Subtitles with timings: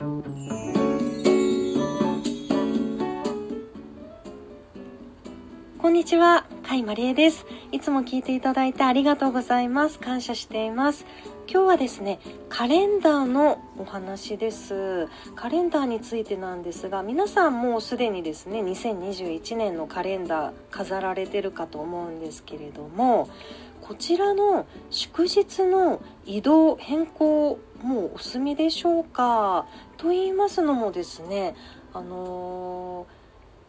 [0.00, 0.77] Thank you.
[5.88, 7.46] こんにちは、甲斐まりえです。
[7.72, 9.98] いつも聞いていただいてありがとうございます。
[9.98, 11.06] 感謝しています。
[11.50, 12.20] 今日はですね、
[12.50, 15.08] カレンダーのお話です。
[15.34, 23.30] カレンダーについてなんですが、皆さんもうすでにですね、2021年のカレンダー飾られてるかと思うんですけれども、
[23.80, 29.64] こちらの祝日の移動変更もうお済みでしょうか？
[29.96, 31.54] と言いますのもですね
[31.94, 33.17] あのー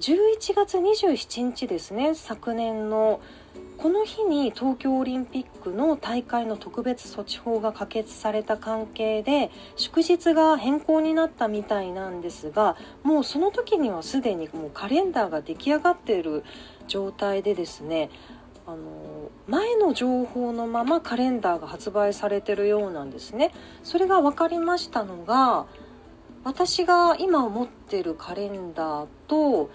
[0.00, 3.20] 11月27日ですね昨年の
[3.78, 16.44] この日に東京オリンピックの大会の特別措置法が可決された関係で祝日が変更になったみたいなんですがもうその時にはすでにもうカレンダーが出来上がっている
[16.88, 18.10] 状態でですね
[18.66, 23.52] あの前の情報のままカレンダーが発売されてるようなんですね。
[23.84, 25.66] それが分かりましたのが
[26.46, 29.68] 私が今持ってるカレンダーと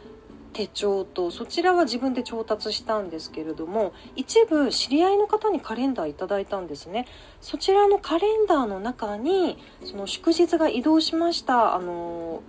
[0.54, 7.08] 手帳とそちらは自分で調達したんですけれども一部知り合いの方にカレンダーいただいたんですね。
[7.42, 11.76] そちらのカレンダーの中にその祝日が移動しました。
[11.76, 12.42] あの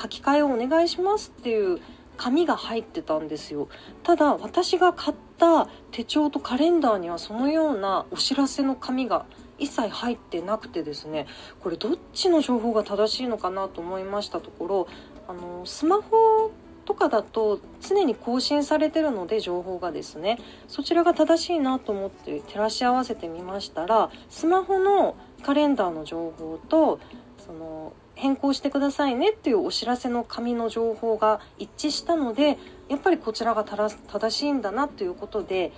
[0.00, 1.80] 書き換えをお願いしますっていう
[2.16, 3.68] 紙が入ってたんですよ。
[4.04, 9.26] ただ私が買った手帳とカレンダーにはそのようなお知らせの紙が
[9.58, 11.26] 一切入ってなくてですね
[11.60, 14.88] これどっちの情報が正しいのかなと思いましたところ
[15.28, 16.50] あのスマホ
[16.84, 26.98] とかだと常に更新されてるので情報がですねそちらが正しいなと思って照らし合わせてみましたらスマホのカレンダーの情報と
[27.36, 35.72] その変更してくださいねっていうお知らせの紙の情報が一致したのでやっぱりこちらが正しいんだなということで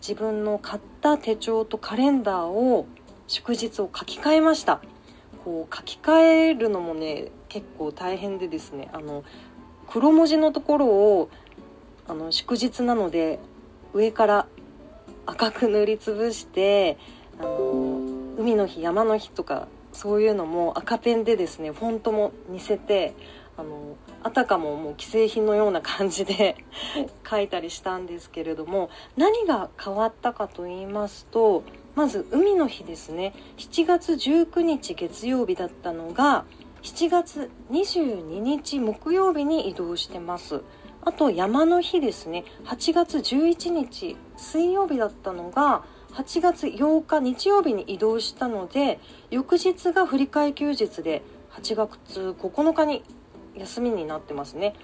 [0.00, 2.86] 自分の買った手帳とカレンダーを
[3.28, 4.80] 祝日を書き換えました。
[5.46, 6.18] こう書き換
[6.50, 9.22] えるのもね結構大変でですねあの
[9.86, 11.30] 黒文字のところを
[12.08, 13.38] あの祝日なので
[13.94, 14.46] 上から
[15.24, 16.98] 赤く塗りつぶして
[17.38, 18.00] あの
[18.38, 23.14] 海の日山の日とかそういうのも赤ペンでですねフォントも似せて
[23.58, 26.56] あのあたかももう既製品のような感じで
[27.28, 31.62] 書いたりしたんですけれども何が変わったかと言いますと
[31.94, 33.32] まず海の日ですね。
[33.56, 36.44] 7月19日月曜日だったのが
[36.82, 40.60] 7月22日木曜日に移動してます。
[41.02, 42.44] あと山の日ですね。
[42.64, 49.00] 8月11日水曜日だったのが8月8日日曜日に移動したので
[49.30, 53.02] 翌日が振り替え休日で8月9日に
[53.56, 54.74] 休みになってますね。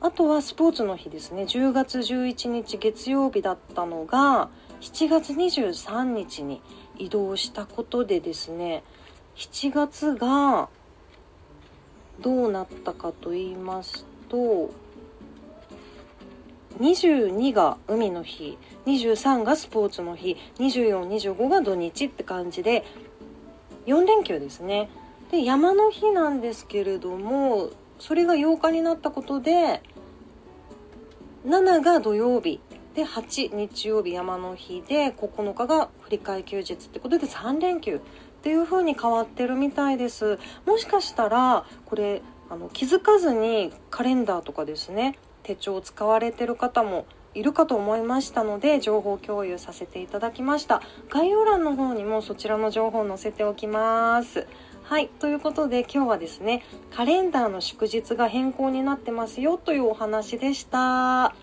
[0.00, 1.44] あとはスポーツの日ですね。
[1.44, 4.50] 10月11日月曜日だったのが
[4.80, 6.60] 7月23日に
[6.98, 8.82] 移動したことでですね
[9.36, 10.68] 7月が
[12.20, 14.70] どうなったかと言いますと
[16.78, 22.84] 22が海の日23がスポーツの日2425が土日って感じで
[23.86, 24.90] 4連休ですね。
[25.30, 29.82] で山の日なんですけれどもそれが8日になったことで
[31.46, 32.60] 7が土曜日。
[32.94, 37.96] で8日曜日山の日で9日が振り替休日ってことで3連休。
[37.96, 38.00] っ
[38.42, 40.38] ていう風に変わってるみたいです。
[40.66, 50.80] もしかしたらこれあの気づかずにカレンダーとかですね手帳を使われてる方もいるかと思いましたので情報共有させていただきました。
[51.10, 54.46] 概要欄の方にもそちらの情報を載せておきます。
[54.88, 56.62] はいということで今日はですね
[56.94, 61.34] カレンダーの祝日が変更になってますよというお話でした。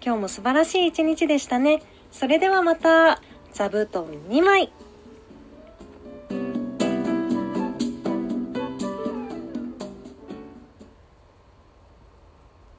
[0.00, 1.82] 今日も素晴らしい一日でしたね。
[2.12, 3.20] それではまた
[3.52, 4.72] 座布団2枚。